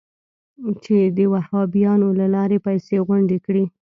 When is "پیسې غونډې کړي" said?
2.67-3.65